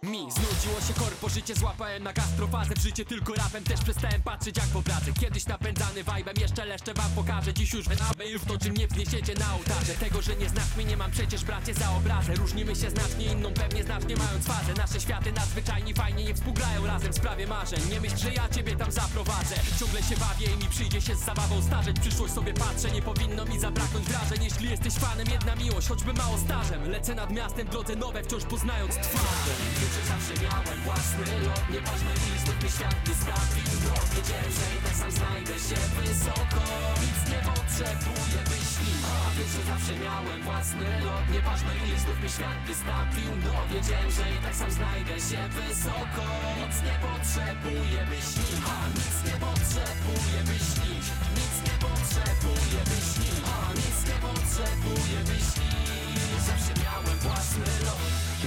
[0.04, 2.74] Mi znów Nudziło się korpo, życie złapałem na gastrofazę.
[2.76, 7.12] W życie tylko rapem, też przestałem patrzeć jak obrazek Kiedyś napędzany vibe'em, jeszcze leszcze wam
[7.16, 7.54] pokażę.
[7.54, 9.94] Dziś już wynamy w to, czym nie wzniesiecie na ołtarze.
[10.00, 13.54] Tego, że nie znasz mnie, nie mam przecież bracie za obrazę Różnimy się znacznie, inną
[13.54, 14.74] pewnie znacznie mając fazę.
[14.78, 17.80] Nasze światy nadzwyczajni fajnie nie współgrają razem w sprawie marzeń.
[17.92, 19.56] Nie myśl, że ja ciebie tam zaprowadzę.
[19.80, 22.00] Ciągle się bawię i mi przyjdzie się z zabawą starzeć.
[22.00, 24.44] Przyszłość sobie patrzę, nie powinno mi zabraknąć wrażeń.
[24.44, 28.96] Jeśli jesteś fanem, jedna miłość, choćby mało stażem Lecę nad miastem, drodze nowe, wciąż poznając
[28.96, 34.66] twarze Wiecie, zawsze miałem własny lot Nieważne ile znów mi świat wystawił No, wiedziałem, że
[34.76, 36.62] i tak sam znajdę się wysoko
[37.04, 38.92] Nic nie potrzebuję myśli.
[39.12, 44.12] A wiesz, że zawsze miałem własny lot Nieważne ile znów mi świat wystawił No, wiedziałem,
[44.18, 46.26] że i tak sam znajdę się wysoko
[46.60, 51.06] Nic nie potrzebuję myśli A nic nie potrzebuję myślić
[51.38, 55.71] Nic nie potrzebuję myśli A nic nie potrzebuję własny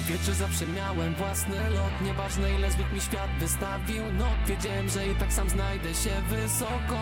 [0.09, 2.01] że zawsze miałem własny lot?
[2.03, 4.03] Nieważne ile zbyt mi świat wystawił.
[4.19, 6.99] No, wiedziałem, że i tak sam znajdę się wysoko.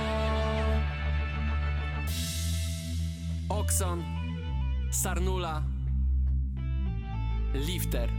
[3.48, 4.04] Okson
[4.90, 5.62] Sarnula
[7.54, 8.10] Lifter.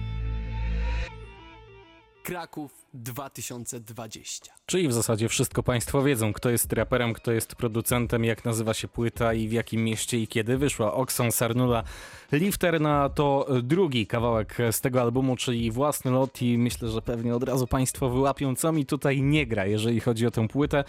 [2.23, 8.45] Kraków 2020 Czyli w zasadzie wszystko Państwo wiedzą, kto jest raperem, kto jest producentem, jak
[8.45, 10.93] nazywa się płyta i w jakim mieście i kiedy wyszła.
[10.93, 11.83] Oxon Sarnula
[12.31, 17.35] Lifter na to drugi kawałek z tego albumu, czyli własny lot i myślę, że pewnie
[17.35, 20.83] od razu Państwo wyłapią, co mi tutaj nie gra, jeżeli chodzi o tę płytę.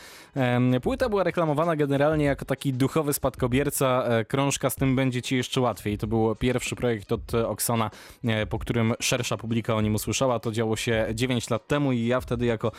[0.83, 5.61] Płyta była reklamowana generalnie jako taki duchowy spadkobierca e, krążka, z tym będzie Ci jeszcze
[5.61, 5.99] łatwiej.
[5.99, 7.91] To był pierwszy projekt od Oxona,
[8.25, 10.39] e, po którym szersza publika o nim usłyszała.
[10.39, 12.73] To działo się 9 lat temu i ja wtedy jako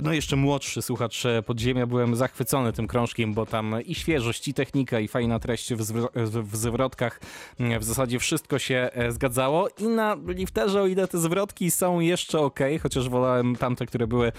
[0.00, 5.00] no jeszcze młodszy słuchacz Podziemia byłem zachwycony tym krążkiem, bo tam i świeżość, i technika,
[5.00, 5.82] i fajna treść w,
[6.42, 7.20] w zwrotkach.
[7.80, 12.38] W zasadzie wszystko się e, zgadzało i na lifterze, o ile te zwrotki są jeszcze
[12.40, 14.32] ok, chociaż wolałem tamte, które były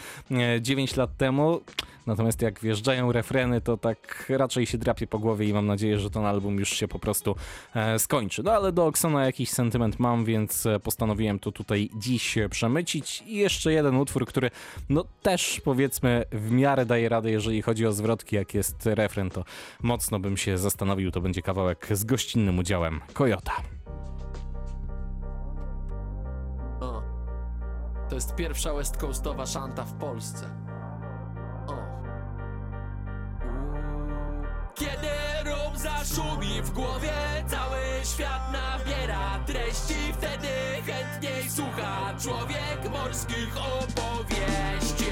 [0.62, 1.62] 9 lat temu.
[2.10, 6.10] Natomiast jak wjeżdżają refreny, to tak raczej się drapie po głowie i mam nadzieję, że
[6.10, 7.36] ten album już się po prostu
[7.76, 8.44] e, skończy.
[8.44, 13.24] No ale do Oksona jakiś sentyment mam, więc postanowiłem to tutaj dziś przemycić.
[13.28, 14.52] I jeszcze jeden utwór, który
[14.90, 19.44] no też powiedzmy w miarę daje radę, jeżeli chodzi o zwrotki, jak jest refren, to
[19.82, 21.12] mocno bym się zastanowił.
[21.12, 23.54] To będzie kawałek z gościnnym udziałem Kojota.
[28.10, 30.69] To jest pierwsza West Coastowa szanta w Polsce.
[34.80, 37.14] Kiedy rum zaszumi w głowie,
[37.48, 40.48] cały świat nabiera treści, wtedy
[40.86, 45.12] chętniej słucha człowiek morskich opowieści.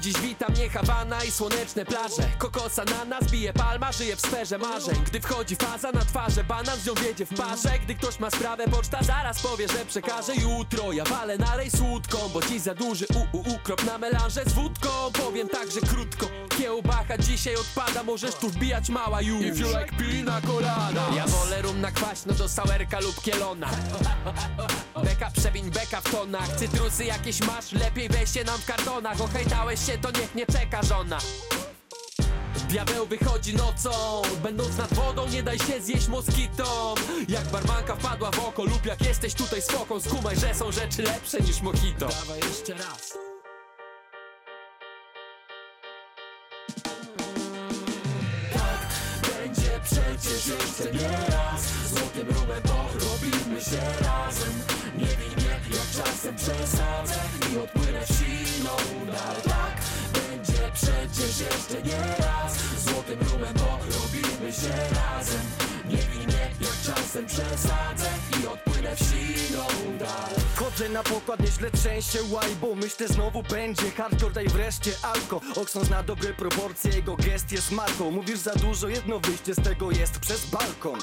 [0.00, 2.22] Dziś wita mnie Hawana i słoneczne plaże.
[2.38, 4.96] Kokosa na nas bije palma, żyje w sferze marzeń.
[5.06, 7.78] Gdy wchodzi faza na twarze, banan z nią wiedzie w parze.
[7.84, 10.34] Gdy ktoś ma sprawę, poczta zaraz powie, że przekaże.
[10.34, 14.52] Jutro Ja walę nalej słódką, bo dziś za duży u, u, ukrop na melanże z
[14.52, 14.88] wódką.
[15.12, 16.26] Powiem tak, że krótko,
[16.58, 18.02] kiełbacha dzisiaj odpada.
[18.02, 19.44] Możesz tu wbijać mała już.
[19.44, 21.02] If you like pina colada.
[21.16, 23.68] Ja wolę rum na kwaśno do sałerka lub kielona.
[25.04, 26.48] Beka przewiń beka w tonach.
[26.56, 29.20] Cytrusy jakieś masz, lepiej weź się nam w kartonach.
[29.20, 31.18] Ohejtałeś się, to niech nie czeka żona.
[32.68, 33.90] Diabeł wychodzi nocą
[34.42, 36.94] Będąc nad wodą nie daj się zjeść moskitom
[37.28, 41.40] Jak barmanka wpadła w oko lub jak jesteś tutaj spoką Skumaj, że są rzeczy lepsze
[41.40, 42.08] niż mojito.
[42.08, 43.18] Dawaj jeszcze raz.
[48.52, 48.88] Tak,
[49.22, 51.62] będzie przecież jeszcze nie raz.
[51.90, 54.52] Złotym rumem porobimy się razem.
[54.98, 57.20] Nie wiem nie, jak czasem przesadzę
[57.52, 58.70] I odpłynę siną.
[59.06, 59.47] Dal będzie
[60.82, 62.52] przecież jeszcze nie raz.
[62.84, 65.40] Złotym rumem porobimy się razem.
[65.88, 68.10] Nie nie, jak czasem przesadzę
[68.42, 69.66] I odpłynę w siną
[69.98, 75.40] dal Chodzę na pokład, nieźle trzęsie łaj Bo myślę znowu będzie hardcore, daj wreszcie alko.
[75.56, 78.10] Okson zna dobre proporcje, jego gest jest marką.
[78.10, 80.98] Mówisz za dużo, jedno wyjście z tego jest przez balkon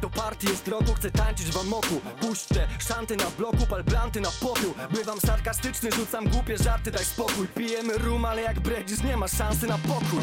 [0.00, 4.20] do partii jest roku, chcę tańczyć w amoku Puść te szanty na bloku, pal blanty
[4.20, 4.74] na popiół.
[4.90, 7.48] Bywam sarkastyczny, rzucam głupie żarty, daj spokój.
[7.48, 10.20] Pijemy rum, ale jak bredzisz nie ma szansy na pokój.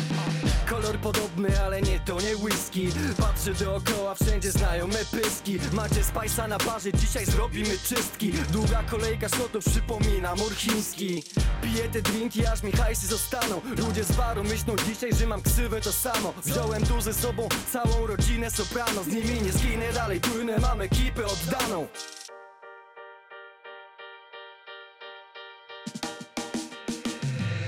[0.69, 2.89] Kolor podobny, ale nie to nie whisky.
[3.17, 5.59] Patrzę dookoła, wszędzie znajome pyski.
[5.73, 8.32] Macie spajsa na barze, dzisiaj zrobimy czystki.
[8.32, 11.23] Długa kolejka szotów przypomina mur chiński.
[11.61, 13.61] Piję te drinki, aż mi hajsy zostaną.
[13.78, 16.34] Ludzie z baru myślą dzisiaj, że mam ksywę to samo.
[16.45, 19.03] Wziąłem ze sobą całą rodzinę soprano.
[19.03, 21.88] Z nimi nie zginę dalej, płynę, mam ekipę oddaną.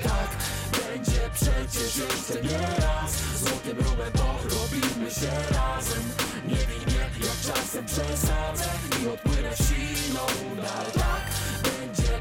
[0.03, 0.29] Tak,
[0.71, 3.11] będzie przecież jeszcze nie raz.
[3.39, 6.03] Złotym rumem porobimy się razem.
[6.47, 8.69] Nie wiem nie, jak czasem przesadzę.
[9.03, 10.25] I odpłynę siną
[10.55, 10.85] dal.
[10.93, 11.36] Tak,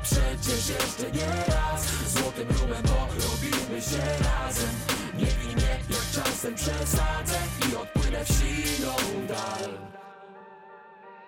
[0.02, 1.86] przecież jeszcze nie raz.
[2.08, 4.74] Złotym rumem, bo robimy się razem.
[5.14, 5.56] Nie bij
[5.90, 7.38] jak czasem przesadzę
[7.72, 8.96] I odpłynę w siną
[9.28, 10.05] dal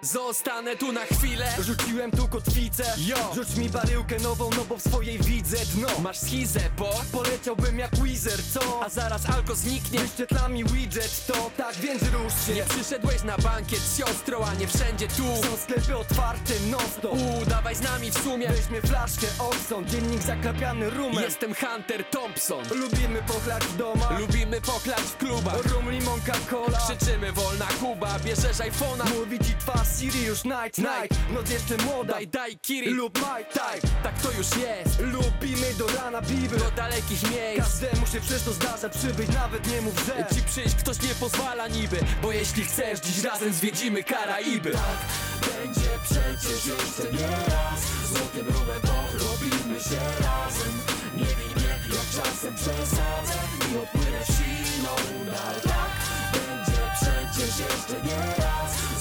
[0.03, 1.53] Zostanę tu na chwilę.
[1.61, 2.84] Rzuciłem tu kotwicę.
[2.99, 3.16] Yo.
[3.34, 5.88] Rzuć mi baryłkę nową, no bo w swojej widzę dno.
[6.03, 8.84] Masz schizę, bo Poleciałbym jak Wizard, co?
[8.84, 9.99] A zaraz alko zniknie.
[9.99, 12.55] Wyświetla mi widget, to tak więc rusz się.
[12.55, 14.01] Nie przyszedłeś na bankiet z
[14.46, 15.22] a nie wszędzie tu.
[15.22, 18.49] Są sklepy otwarte non stop Uuu, dawaj z nami w sumie.
[18.49, 21.24] Weźmy flaszkę, Oxon, dziennik zaklapiany rumem.
[21.24, 22.64] Jestem Hunter Thompson.
[22.74, 24.20] Lubimy pochlać w domach.
[24.20, 25.66] Lubimy pochlać w klubach.
[25.66, 29.14] Rum, limonka, cola Krzyczymy wolna Kuba, bierzesz iPhone'a.
[29.18, 29.55] Mówi ci
[29.89, 31.18] twa Siri już night, night.
[31.34, 32.12] Noc jeszcze młoda.
[32.12, 32.91] Daj, daj kiri.
[32.91, 33.89] Lub my type.
[34.03, 35.01] Tak to już jest.
[35.01, 37.59] Lubimy do rana biby Do dalekich miejsc.
[37.59, 38.89] Każdemu się przecież to zdarza.
[38.89, 40.34] Przybyć, nawet nie mów, że.
[40.34, 44.70] Ci przyjść ktoś nie pozwala niby Bo jeśli chcesz, dziś razem zwiedzimy Karaiby.
[44.70, 45.01] Tak,
[45.41, 47.80] będzie przecież jeszcze nie raz.
[48.09, 50.72] Złotym rumem, bo robimy się razem.
[51.16, 53.39] Nie bij mnie, jak czasem przesadzę.
[53.72, 54.95] I odpłynę siną
[55.26, 55.61] dal.
[55.61, 55.93] Tak,
[56.32, 58.97] będzie przecież jeszcze nie raz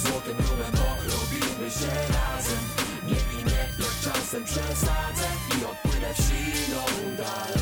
[1.72, 2.60] się razem.
[3.08, 4.44] Nie bij mnie, jak czasem.
[4.44, 5.28] Przesadzę
[5.62, 6.84] I odpłynę w siną
[7.18, 7.54] dal.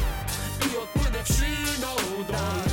[0.71, 1.95] I odpłynę w siną
[2.31, 2.63] dal.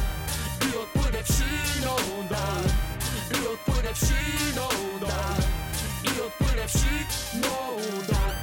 [0.68, 1.96] I odpłynę w siną
[2.30, 2.64] dal.
[3.40, 4.68] I odpłynę w siną
[5.00, 5.40] dal.
[6.04, 7.56] I odpłynę w siną
[8.08, 8.41] dal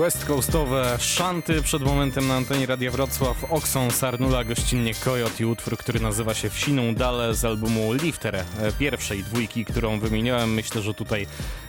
[0.00, 5.76] West Coastowe szanty przed momentem na antenie Radia Wrocław Oxon Sarnula gościnnie Kojot i utwór,
[5.76, 8.44] który nazywa się Wsiną Dale z albumu Lifter, e,
[8.78, 10.54] pierwszej dwójki, którą wymieniałem.
[10.54, 11.26] Myślę, że tutaj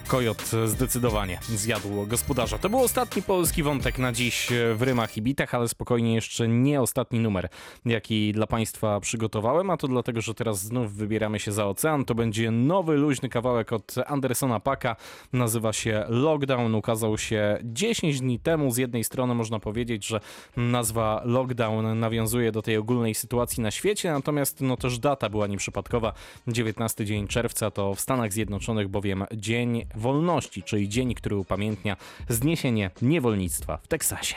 [0.07, 2.57] Kojot zdecydowanie zjadł gospodarza.
[2.57, 6.81] To był ostatni polski wątek na dziś w rymach i bitach, ale spokojnie jeszcze nie
[6.81, 7.49] ostatni numer,
[7.85, 12.05] jaki dla Państwa przygotowałem, a to dlatego, że teraz znów wybieramy się za ocean.
[12.05, 14.95] To będzie nowy, luźny kawałek od Andersona Paka.
[15.33, 16.75] Nazywa się Lockdown.
[16.75, 18.71] Ukazał się 10 dni temu.
[18.71, 20.19] Z jednej strony można powiedzieć, że
[20.57, 26.13] nazwa Lockdown nawiązuje do tej ogólnej sytuacji na świecie, natomiast no też data była nieprzypadkowa.
[26.47, 31.97] 19 dzień czerwca to w Stanach Zjednoczonych bowiem Dzień Wolności, czyli dzień, który upamiętnia
[32.29, 34.35] zniesienie niewolnictwa w Teksasie.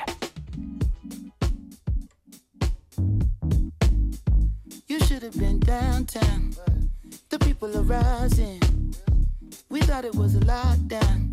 [4.89, 6.51] You should have been downtown.
[7.29, 8.61] The people are rising.
[9.71, 11.31] We thought it was a lockdown.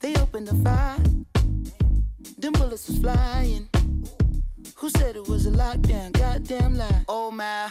[0.00, 1.21] They opened the fire.
[2.42, 3.68] Them bullets was flying.
[4.74, 6.10] Who said it was a lockdown?
[6.10, 7.04] Goddamn lie.
[7.08, 7.70] Oh my,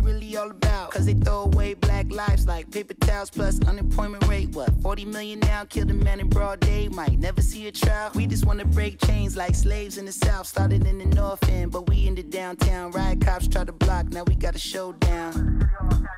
[0.01, 0.91] really all about?
[0.91, 4.49] Cause they throw away black lives like paper towels plus unemployment rate.
[4.49, 5.63] What, 40 million now?
[5.65, 8.11] Killed a man in broad day, might never see a trial.
[8.15, 10.47] We just wanna break chains like slaves in the south.
[10.47, 12.91] Started in the north end, but we in the downtown.
[12.91, 15.69] Riot cops try to block, now we got a showdown.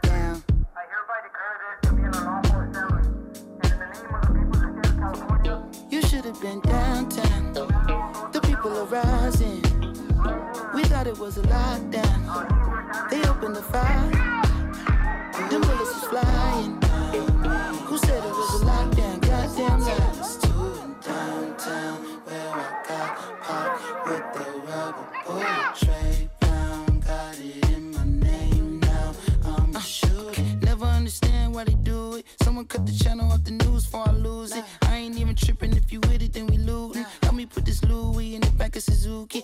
[0.04, 0.44] Down.
[5.90, 7.54] You should have been downtown.
[8.32, 9.43] The people are rising.
[11.04, 13.10] Thought it was a lockdown.
[13.10, 14.10] They opened the fire.
[15.50, 16.82] Them bullets was flying.
[17.88, 19.20] Who said it was a lockdown?
[19.20, 20.38] Goddamn lies.
[21.04, 26.30] Downtown, where I got popped with the rubber bullet tray.
[27.02, 29.14] Got it in my name now.
[29.44, 30.42] I'm uh, a shooter.
[30.62, 32.26] Never understand why they do it.
[32.44, 34.64] Someone cut the channel off the news before I lose it.
[34.84, 37.06] I ain't even tripping if you with it, then we lootin'.
[37.24, 39.44] Help me put this Louis in the back of Suzuki.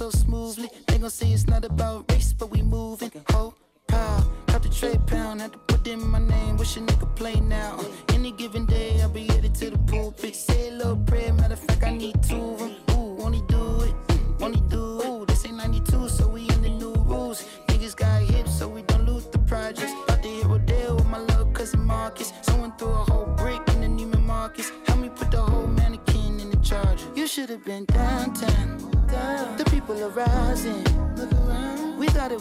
[0.00, 0.70] So smoothly.
[0.86, 3.12] They gon' say it's not about race, but we moving.
[3.32, 3.52] Ho,
[3.86, 5.42] pow, cut the tray pound.
[5.42, 6.56] Had to put in my name.
[6.56, 7.38] Wish a nigga play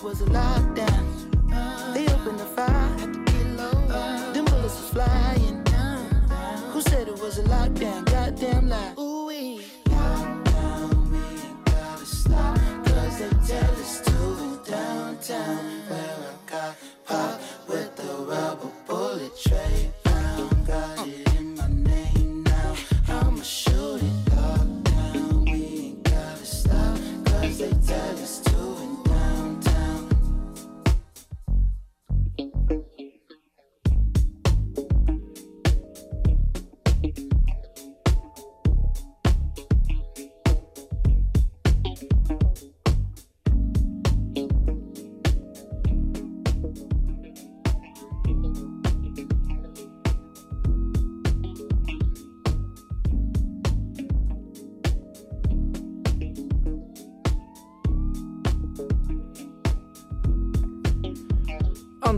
[0.04, 0.89] was a lockdown.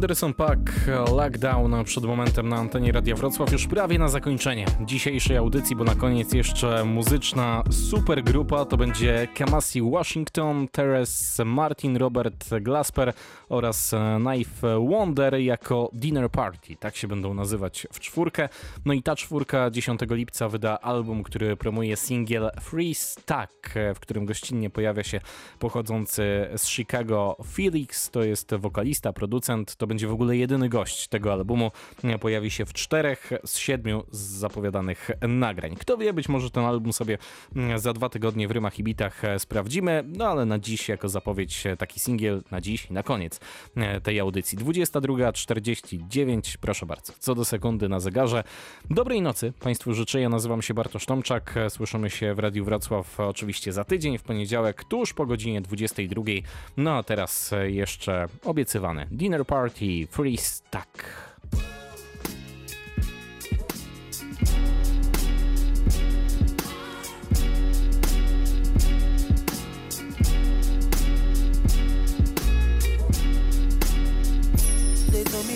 [0.02, 0.60] Anderson Pack,
[1.16, 5.96] Lockdown przed momentem na antenie Radia Wrocław, już prawie na zakończenie dzisiejszej audycji, bo na
[5.96, 13.14] koniec jeszcze muzyczna supergrupa, to będzie Kamasi Washington, Teres Martin, Robert Glasper
[13.50, 18.50] oraz Knife Wonder jako Dinner Party, tak się będą nazywać w czwórkę.
[18.86, 24.26] No i ta czwórka 10 lipca wyda album, który promuje singiel Free Stack, w którym
[24.26, 25.22] gościnnie pojawia się
[25.60, 31.34] pochodzący z Chicago Felix, to jest wokalista, producent, to będzie w ogóle jedyny gość tego
[31.34, 31.72] albumu.
[32.20, 35.76] Pojawi się w czterech z siedmiu z zapowiadanych nagrań.
[35.76, 37.18] Kto wie, być może ten album sobie
[37.76, 42.00] za dwa tygodnie w rymach i bitach sprawdzimy, no ale na dziś jako zapowiedź taki
[42.00, 43.40] singiel, na dziś, na koniec
[44.04, 44.58] tej audycji.
[44.58, 48.44] 22.49, proszę bardzo, co do sekundy na zegarze.
[48.90, 53.74] Dobrej nocy Państwu życzę, ja nazywam się Bartosz Tomczak, słyszymy się w Radiu Wrocław oczywiście
[53.74, 56.24] za tydzień, w poniedziałek, tuż po godzinie 22.
[56.78, 61.06] No a teraz jeszcze obiecywany Dinner Party Free Stack.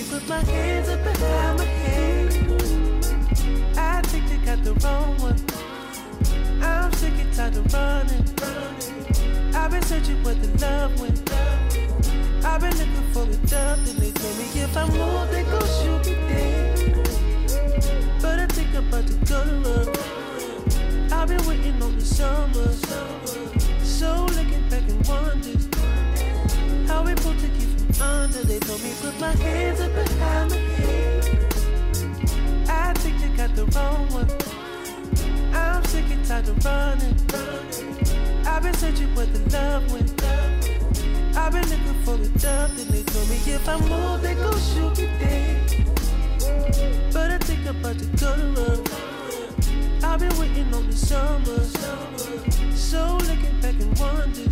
[0.10, 2.32] Put my hands up my head.
[3.78, 5.40] I think they got the wrong one.
[6.64, 9.56] I'm sick and tired of running.
[9.56, 11.25] I've been searching where the love.
[12.46, 15.68] I've been looking for the dove, then they told me if I move, they gon'
[15.82, 16.76] shoot me dead.
[18.22, 21.12] But I think I'm about to go to run.
[21.12, 22.72] I've been waiting on the summer.
[23.84, 28.44] So looking back and wondering how we pulled to keep from under.
[28.44, 31.26] They told me put my hands up behind my head.
[32.70, 34.30] I think you got the wrong one.
[35.52, 37.16] I'm sick and tired of running.
[38.46, 40.45] I've been searching where the love went.
[41.38, 44.60] I've been looking for the dove, then they told me if I move, they gon'
[44.60, 45.86] shoot me dead.
[47.12, 48.80] But I think I'm about to go to run.
[50.04, 51.60] I've been waiting on the summer.
[52.74, 54.50] So looking back and wondering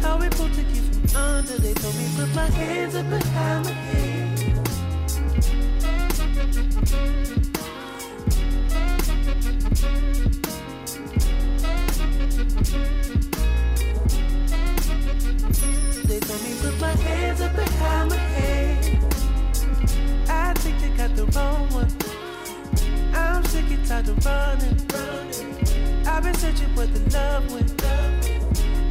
[0.00, 1.58] how we pulled to keep from under.
[1.58, 4.28] They told me put my hands up behind my head.
[16.06, 18.98] They told me put my hands up behind my head.
[20.28, 21.92] I think they got the wrong one.
[23.14, 26.06] I'm sick and tired of running.
[26.06, 27.78] I've been searching where the love went.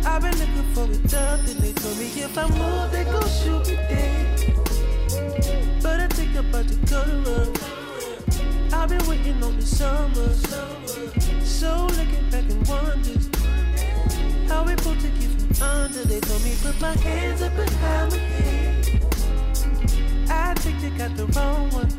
[0.05, 3.29] I've been looking for a dove, then they told me if I move, they gon'
[3.29, 4.53] shoot me dead.
[5.83, 7.53] But I think I'm about to go to run.
[8.73, 10.36] I've been waiting on the summer.
[16.61, 18.87] Put my hands up behind my head.
[20.29, 21.91] I think they got the wrong one.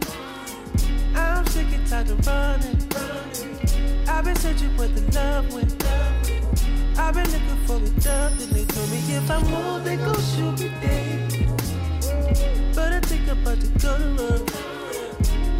[1.15, 2.79] I'm sick and tired of running.
[4.09, 5.85] I've been searching where the love went.
[6.99, 10.21] I've been looking for a dove, then they told me if I move, they gon'
[10.33, 11.47] shoot me dead.
[12.75, 14.43] But I think I'm about to go to run.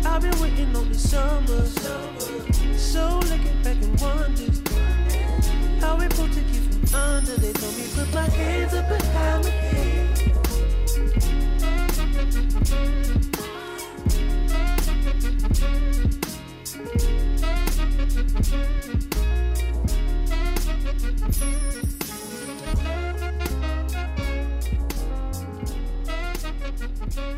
[0.07, 1.67] I've been waiting on the summer.
[2.77, 7.37] So looking back and wondering how we pulled to keep under.
[7.37, 9.79] They told me put my hands up behind my head.
[27.11, 27.38] Thank